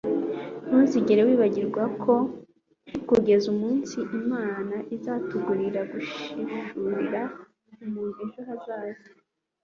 [0.67, 2.13] ntuzigere wibagirwa, ko
[3.09, 7.21] kugeza umunsi imana izategurira guhishurira
[7.85, 9.09] umuntu ejo hazaza